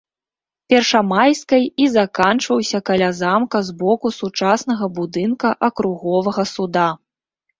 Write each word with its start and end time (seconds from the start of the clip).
Першамайскай 0.73 1.65
і 1.83 1.89
заканчваўся 1.97 2.79
каля 2.89 3.09
замка 3.19 3.57
з 3.69 3.77
боку 3.81 4.07
сучаснага 4.19 4.85
будынка 4.97 5.53
акруговага 5.71 6.43
суда. 6.55 6.87